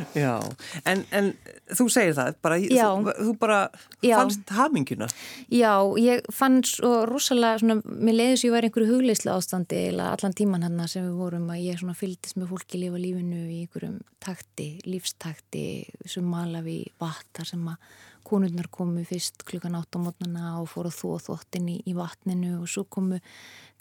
[0.83, 1.29] En, en
[1.71, 3.59] þú segir það, bara, þú, þú bara
[4.03, 4.15] já.
[4.17, 5.07] fannst haminguna.
[5.53, 10.37] Já, ég fann svo rosalega, svona, mér leiðis ég var einhverju hugleislega ástandi eða allan
[10.37, 14.01] tíman hann sem við vorum að ég svona fylltist með fólki lifa lífinu í einhverjum
[14.23, 15.67] takti, lífstakti,
[16.05, 17.79] sem mala við vattar sem að
[18.23, 22.69] konurnar komu fyrst klukkan átt á mótnana og fóru þó þóttin í, í vatninu og
[22.71, 23.19] svo komu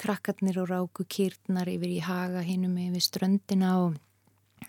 [0.00, 4.00] krakkarnir og ráku kýrnar yfir í haga hinnum yfir ströndina og,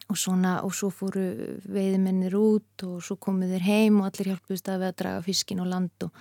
[0.10, 1.28] og svona og svo fóru
[1.70, 5.62] veiðmennir út og svo komu þeir heim og allir hjálpuðist að við að draga fiskin
[5.64, 6.12] og land og,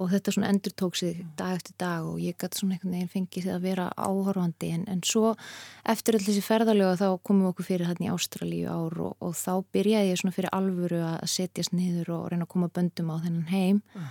[0.00, 3.12] og þetta svona endur tók sig dag eftir dag og ég gæti svona einhvern veginn
[3.12, 4.72] fengið því að vera áhorfandi.
[4.76, 5.34] En, en svo
[5.84, 9.36] eftir allir þessi ferðarlega þá komum við okkur fyrir hérna í Ástralíu ár og, og
[9.36, 13.16] þá byrjaði ég svona fyrir alvöru að setjast niður og reyna að koma böndum á
[13.20, 13.82] þennan heim.
[13.94, 14.10] Uh.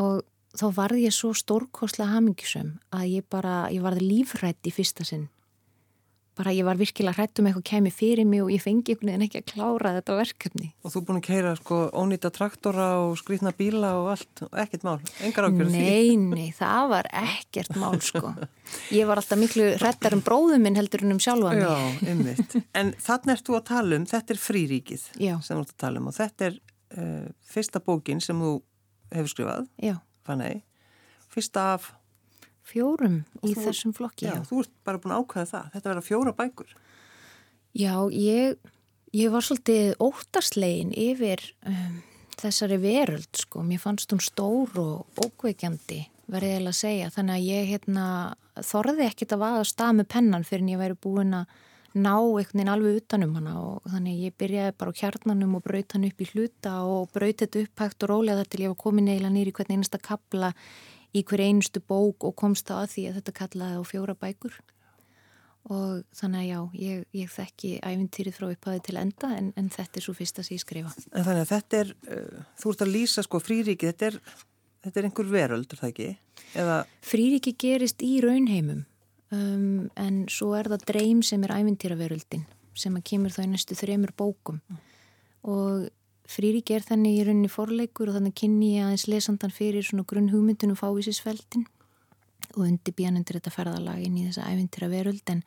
[0.00, 0.22] og
[0.56, 5.28] þá varði ég svo stórkoslega hamingisum að ég bara, ég varði lífrætt í fyrsta sinn
[6.38, 9.24] bara ég var virkilega hrætt um eitthvað kemi fyrir mig og ég fengi einhvern veginn
[9.26, 10.70] ekki að klára þetta verkefni.
[10.80, 14.96] Og þú búin að keira sko ónýta traktora og skrýtna bíla og allt, ekkert mál,
[15.26, 15.84] engar ákjörð því?
[15.84, 18.32] Nei, nei, það var ekkert mál sko.
[18.96, 21.64] Ég var alltaf miklu hrættar um bróðum minn heldur en um sjálfa mig.
[21.66, 22.58] Já, einmitt.
[22.80, 25.34] En þannig ert þú að tala um, þetta er fríríkið Já.
[25.44, 26.60] sem þú ert að tala um og þetta er
[26.96, 28.54] uh, fyrsta bókin sem þú
[29.12, 29.66] hefur skrifað.
[30.22, 30.62] Fanny,
[31.34, 31.92] fyrsta af
[32.72, 34.28] fjórum í þú, þessum flokki.
[34.28, 35.66] Já, já, þú ert bara búin að ákvæða það.
[35.74, 36.76] Þetta verða fjóra bækur.
[37.72, 38.72] Já, ég,
[39.16, 41.98] ég var svolítið óttaslegin yfir um,
[42.40, 43.64] þessari veröld, sko.
[43.66, 46.00] Mér fannst hún stór og ókveikjandi,
[46.32, 47.12] verðið ég að segja.
[47.14, 48.06] Þannig að ég hérna,
[48.60, 51.60] þorði ekkit að vaða stað með pennan fyrir en ég væri búin að
[51.92, 55.92] ná einhvern veginn alveg utanum hana og þannig ég byrjaði bara á kjarnanum og braut
[55.92, 58.80] hann upp í hluta og braut þetta upp hægt og rólega þar til ég var
[58.80, 60.52] komin eiginlega nýri hvern einasta kabla
[61.12, 64.60] í hver einustu bók og komst það að því að þetta kallaði á fjóra bækur
[65.70, 70.00] og þannig að já, ég, ég þekki æfintýrið frá upphæði til enda en, en þetta
[70.00, 70.90] er svo fyrsta sem ég skrifa.
[71.12, 74.18] En þannig að þetta er, uh, þú ert að lýsa sko fríríki, þetta er,
[74.86, 76.08] þetta er einhver veröld, er það ekki?
[76.58, 76.80] Eða...
[77.06, 78.82] Fríríki gerist í raunheimum
[79.36, 82.46] um, en svo er það dreym sem er æfintýraveröldin
[82.78, 84.82] sem að kemur þá í næstu þremur bókum mm.
[85.52, 85.90] og
[86.30, 90.30] Frýrik er þannig í rauninni forleikur og þannig kynni ég aðeins lesandan fyrir svona grunn
[90.32, 91.66] hugmyndunum fávísisveldin.
[92.54, 95.42] Og undir björnundir þetta ferðalagin í þessa æfintir að veröld en,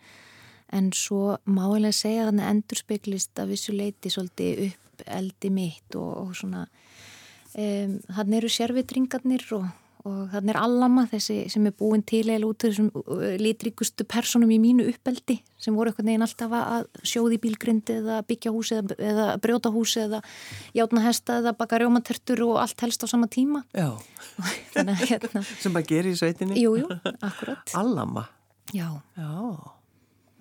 [0.74, 6.12] en svo máilega segja þannig endur speklist að vissu leiti svolítið upp eldi mitt og,
[6.24, 9.68] og svona um, þannig eru sérvitringarnir og
[10.06, 14.52] og þannig er Allama þessi sem er búin til eða út þessum uh, litrikustu personum
[14.54, 18.98] í mínu uppeldi sem voru eitthvað neginn alltaf að sjóði bílgrindi eða byggja húsi eða,
[19.12, 20.22] eða brjóta húsi eða
[20.78, 23.64] játna hesta eða baka rjómatertur og allt helst á sama tíma.
[24.76, 26.60] Þannig, hérna, sem bara gerir í sveitinni.
[26.62, 27.74] Jújú, jú, akkurat.
[27.80, 28.28] Allama.
[28.76, 28.88] Já.
[29.18, 29.34] Já,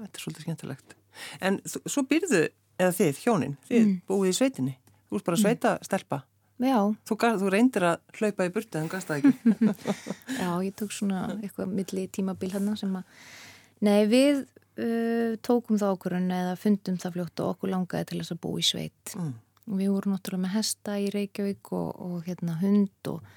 [0.03, 0.97] þetta er svolítið skemmtilegt.
[1.41, 2.45] En svo byrðu,
[2.81, 3.99] eða þið, hjónin þið mm.
[4.11, 4.79] búið í sveitinni.
[5.09, 5.89] Þú erst bara að sveita mm.
[5.89, 6.23] stelpa.
[6.55, 9.33] Þú, þú reyndir að hlaupa í burtu en gasta ekki.
[10.41, 13.23] Já, ég tók svona eitthvað milli tímabil hérna sem að,
[13.83, 18.37] nei við uh, tókum það okkur eða fundum það fljótt og okkur langaði til þess
[18.37, 19.15] að bú í sveit.
[19.19, 19.33] Mm.
[19.81, 23.33] Við vorum náttúrulega með hesta í Reykjavík og, og hérna hund og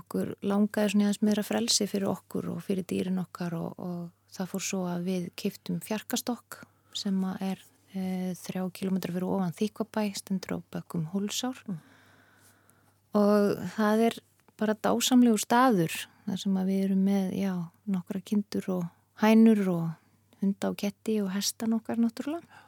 [0.00, 4.50] okkur langaði svona aðeins meira frelsi fyrir okkur og fyrir dýrin okkar og, og það
[4.54, 6.62] fór svo að við keiftum fjarkastokk
[6.96, 7.60] sem er
[7.92, 11.58] e, þrjá kilómetrar fyrir ofan Þýkvabæ, stendur á bökkum Hólsár.
[11.66, 11.89] Mm
[13.16, 14.18] og það er
[14.60, 15.94] bara dásamlegu staður
[16.26, 17.54] þar sem við erum með, já,
[17.90, 18.88] nokkra kindur og
[19.22, 19.86] hænur og
[20.40, 22.66] hunda og ketti og hesta nokkar náttúrulega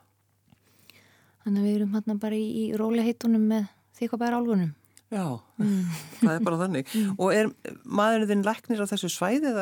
[1.43, 4.73] þannig að við erum hérna bara í, í róliheitunum með því hvað bara álfunum
[5.13, 5.27] Já,
[5.61, 5.89] mm.
[6.23, 7.17] það er bara þannig mm.
[7.21, 7.51] og er
[7.85, 9.53] maðurinn þinn læknir á þessu svæði?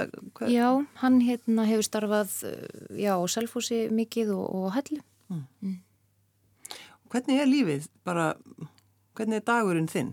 [0.47, 0.69] Já,
[1.03, 2.37] hann hérna hefur starfað
[2.95, 5.01] já, selfhúsi mikið og, og hellu
[5.33, 5.47] mm.
[5.67, 5.79] mm.
[7.11, 7.89] Hvernig er lífið?
[8.07, 8.29] Bara,
[9.19, 10.13] hvernig er dagurinn þinn?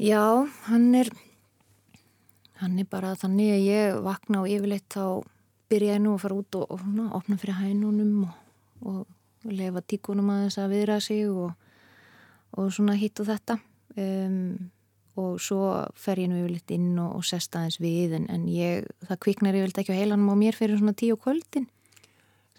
[0.00, 1.10] Já, hann er
[2.62, 5.24] hann er bara þannig að ég vakna og yfirleitt þá
[5.72, 8.36] byrja ég nú að fara út og, og ná, opna fyrir hænunum og,
[8.86, 11.50] og lefa tíkunum að þess að viðra sig og,
[12.54, 13.58] og svona hitt og þetta
[13.96, 14.38] um,
[15.22, 15.62] og svo
[15.98, 19.82] fer ég nú yfirleitt inn og sest aðeins við en, en ég, það kviknar yfirleitt
[19.82, 21.68] ekki á heilanum á mér fyrir svona tíu kvöldin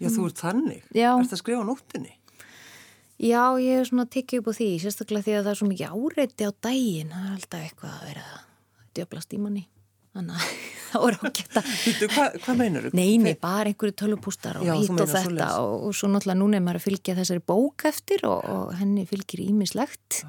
[0.02, 0.84] Já, þú ert þannig?
[0.90, 2.16] Er þetta að skrifa á nóttinni?
[3.22, 5.68] Já, ég er svona að tikka upp á því, sérstaklega því að það er svo
[5.70, 8.24] mikið áreiti á daginn, það er alltaf eitthvað að vera
[8.98, 9.62] djöblast í manni,
[10.16, 10.48] þannig að
[10.90, 11.70] það voru ágætt að...
[12.14, 12.92] Hvað hva meinar þú?
[12.98, 16.82] Neini, bara einhverju tölupústar og hýtt og þetta og, og svo náttúrulega núna er maður
[16.82, 20.24] að fylgja þessari bók eftir og, og henni fylgir ímislegt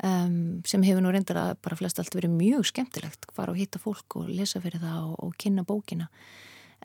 [0.00, 3.80] um, sem hefur nú reyndar að bara flest allt verið mjög skemmtilegt, fara og hýtta
[3.82, 6.08] fólk og lesa fyrir það og, og kynna bókina.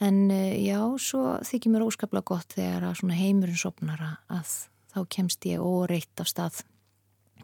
[0.03, 4.57] En uh, já, svo þykir mér óskaplega gott þegar að heimurinn sopnar að
[4.93, 6.63] þá kemst ég óreitt af stað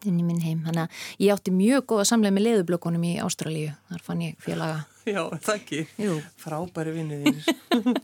[0.07, 0.63] inn í minn heim.
[0.65, 3.71] Þannig að ég átti mjög góða samlega með leðublökunum í Ástralíu.
[3.91, 4.83] Þar fann ég félaga.
[5.03, 5.79] Já, það ekki.
[5.99, 6.17] Jú.
[6.39, 7.41] Frábæri vinniðir.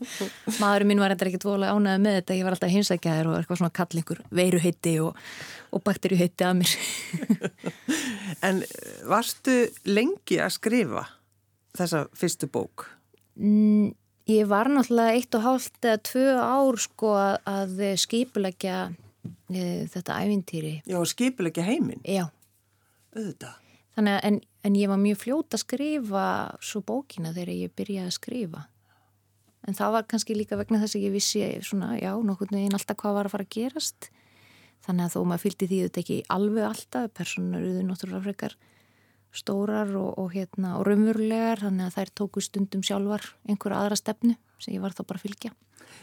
[0.60, 2.36] Maðurinn minn var eitthvað ekki dvolega ánæðið með þetta.
[2.36, 5.22] Ég var alltaf hinsækjaður og eitthvað svona kallingur veiruheiti og,
[5.72, 6.74] og bakterjuheiti að mér.
[8.48, 9.56] en eh, varstu
[9.88, 11.06] lengi að skrifa
[11.78, 12.90] þessa fyrstu bók?
[13.40, 13.92] Mm,
[14.28, 18.90] ég var náttúrulega eitt og hálft eða tvö ár sko að skipulegja
[19.50, 20.74] þetta ævintýri.
[20.88, 22.02] Já, skipilegja heiminn?
[22.06, 22.28] Já.
[23.16, 23.56] Auðvitað.
[23.96, 26.26] Þannig að, en, en ég var mjög fljóta að skrifa
[26.64, 28.62] svo bókina þegar ég byrjaði að skrifa.
[29.68, 32.96] En það var kannski líka vegna þess að ég vissi svona, já, nokkur neginn alltaf
[33.02, 34.10] hvað var að fara að gerast.
[34.86, 38.56] Þannig að þó maður fylgdi því þetta ekki alveg alltaf, personar auður náttúrulega frekar
[39.34, 44.36] stórar og, og, hérna, og raunverulegar, þannig að þær tóku stundum sjálfar einhverja aðra stefnu
[44.60, 45.52] sem ég var þá bara að fylgja.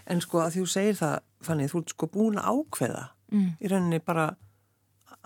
[0.08, 3.50] En sko að þú segir það, Fanny, þú ert sko búin að ákveða mm.
[3.60, 4.30] í rauninni bara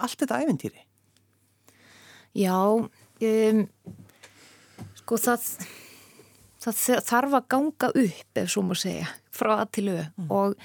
[0.01, 0.83] allt þetta æventýri.
[2.37, 3.61] Já, um,
[5.01, 5.47] sko það,
[6.63, 9.09] það þarf að ganga upp, ef svo maður segja,
[9.41, 10.29] frá að til auð mm.
[10.37, 10.55] og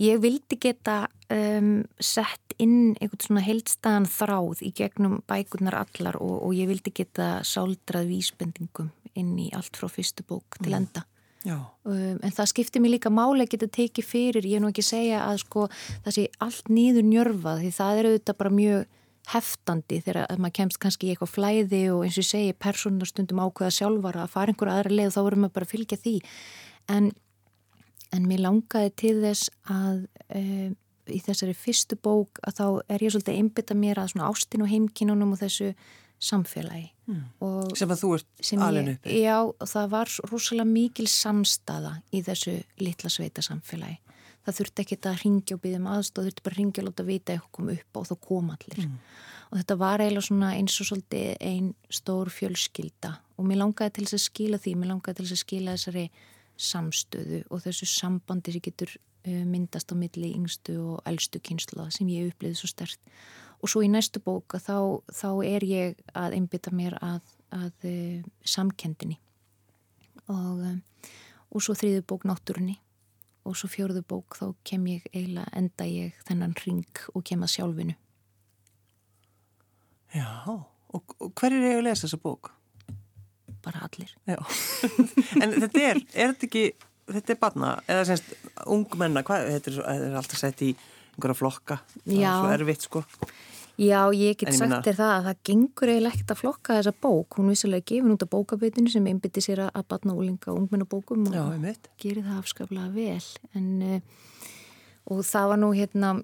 [0.00, 0.98] ég vildi geta
[1.32, 6.94] um, sett inn einhvern svona heildstæðan þráð í gegnum bækurnar allar og, og ég vildi
[6.94, 10.80] geta sáldrað vísbendingum inn í allt frá fyrstu bók til mm.
[10.82, 11.06] enda.
[11.46, 14.82] Um, en það skiptir mér líka máli að geta tekið fyrir, ég er nú ekki
[14.82, 15.66] að segja að sko
[16.04, 18.80] það sé allt nýður njörfað því það er auðvitað bara mjög
[19.30, 23.42] heftandi þegar maður kemst kannski í eitthvað flæði og eins og ég segi persónar stundum
[23.42, 26.14] ákveða sjálfara að fara einhverja aðra leið þá verður maður bara að fylgja því
[26.94, 27.08] en,
[28.14, 30.02] en mér langaði til þess að
[30.34, 30.74] um,
[31.06, 34.64] í þessari fyrstu bók að þá er ég svolítið að einbita mér að svona ástin
[34.64, 35.72] og heimkinunum og þessu
[36.16, 36.88] samfélagi.
[37.06, 37.74] Mm.
[37.76, 43.12] sem að þú ert alveg uppi já, það var rosalega mikil samstaða í þessu litla
[43.12, 44.00] sveita samfélagi
[44.46, 47.06] það þurfti ekki að ringja og byggja um aðstóð, þurfti bara að ringja og láta
[47.06, 48.84] vita eitthvað kom upp og þá kom allir.
[48.84, 48.96] Mm.
[49.46, 53.12] og þetta var eiginlega svona eins og svolítið einn stór fjölskylda.
[53.36, 56.06] Og mér langaði til þess að skila því mér langaði til þess að skila þessari
[56.56, 62.08] samstöðu og þessu sambandi sem getur uh, myndast á milli yngstu og eldstu kynsla sem
[62.12, 63.12] ég uppliði svo stert
[63.62, 67.22] og svo í næstu bóka þá, þá er ég að einbita mér að,
[67.54, 69.18] að uh, samkendinni
[70.26, 70.76] og, uh,
[71.52, 72.80] og svo þrýðu bók náttúrunni.
[73.46, 77.52] Og svo fjörðu bók þá kem ég eiginlega enda ég þennan ring og kem að
[77.52, 77.94] sjálfinu.
[80.16, 82.55] Já, og, og hver er ég að lesa þessa bók?
[83.66, 84.12] Bara allir
[85.42, 86.66] En þetta er, er þetta ekki
[87.06, 88.32] þetta er barna, eða semst
[88.66, 90.72] ungmenna, hvað, þetta er, þetta er alltaf sett í
[91.16, 92.30] einhverja flokka, það Já.
[92.30, 93.04] er svo erfitt sko
[93.76, 97.36] Já, ég get sagt þér það að það gengur eiginlega ekkert að flokka þessa bók.
[97.36, 101.36] Hún vissilega gefin út af bókabitinu sem einbytti sér að batna úlinga og ungmennabókum og
[101.36, 103.26] Já, gerir það afskaplega vel.
[103.52, 104.46] En, uh,
[105.12, 106.14] og það var nú hérna,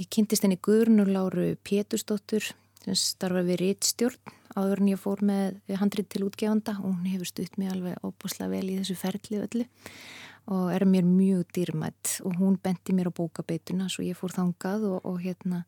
[0.00, 2.54] ég kynntist henni Guðrunuláru Pétursdóttur
[2.84, 7.30] sem starfa við Rittstjórn áður en ég fór með handrið til útgefanda og hún hefur
[7.30, 9.66] stutt mig alveg óbúslega vel í þessu ferli öllu
[10.54, 14.88] og er mér mjög dýrmætt og hún benti mér á bókabituna svo ég fór þangað
[14.92, 15.64] og, og hérna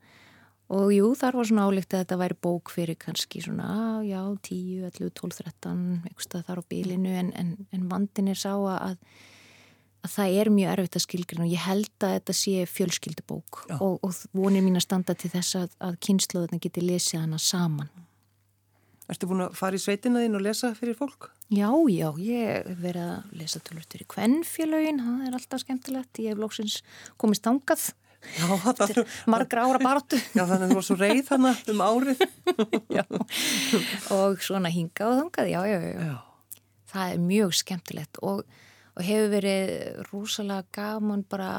[0.66, 4.88] Og jú, þar var svona álíkt að þetta væri bók fyrir kannski svona, já, 10,
[4.88, 8.96] 11, 12, 13, eitthvað þar á bílinu en, en, en vandin er sá að,
[10.06, 13.94] að það er mjög erfitt að skilgrina og ég held að þetta sé fjölskyldubók og,
[14.00, 17.90] og vonir mín að standa til þess að, að kynsluðurna geti lesið hana saman.
[19.06, 21.28] Erstu búin að fara í sveitina þín og lesa fyrir fólk?
[21.54, 26.34] Já, já, ég hef verið að lesa tölur til kvennfélögin, það er alltaf skemmtilegt, ég
[26.34, 26.80] hef lóksins
[27.20, 27.92] komist ángað
[28.34, 29.00] Já, það er
[29.30, 30.18] margra ára baróttu.
[30.34, 32.22] Já, þannig að þú var svo reið þannig um árið.
[32.98, 33.04] já,
[34.16, 36.16] og svona hingað og þangað, já, já, já, já.
[36.90, 38.42] Það er mjög skemmtilegt og,
[38.97, 39.72] og hefur verið
[40.11, 41.51] rúsalega gaman bara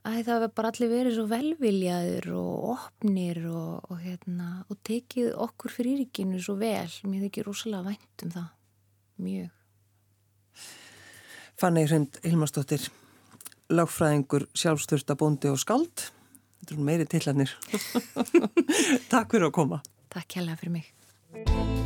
[0.00, 5.34] að það hefur bara allir verið svo velviljaður og opnir og, og, hérna, og tekið
[5.46, 6.88] okkur fyrir ríkinu svo vel.
[7.04, 8.48] Mér þykir rúsalega vænt um það.
[9.20, 9.50] Mjög.
[11.60, 12.88] Fanni Hrund Hilmarsdóttir
[13.70, 16.08] lagfræðingur, sjálfstörsta bóndi og skald.
[16.60, 17.54] Þetta er meiri tillanir.
[19.12, 19.84] Takk fyrir að koma.
[20.12, 21.79] Takk hjálpa fyrir mig.